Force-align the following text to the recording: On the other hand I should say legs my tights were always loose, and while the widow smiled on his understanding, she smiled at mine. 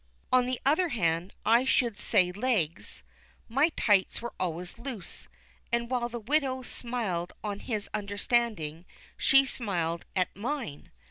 On 0.33 0.47
the 0.47 0.59
other 0.65 0.89
hand 0.89 1.31
I 1.45 1.63
should 1.63 1.99
say 1.99 2.31
legs 2.31 3.03
my 3.47 3.69
tights 3.77 4.19
were 4.19 4.33
always 4.39 4.79
loose, 4.79 5.27
and 5.71 5.91
while 5.91 6.09
the 6.09 6.19
widow 6.19 6.63
smiled 6.63 7.33
on 7.43 7.59
his 7.59 7.87
understanding, 7.93 8.85
she 9.15 9.45
smiled 9.45 10.05
at 10.15 10.35
mine. 10.35 10.89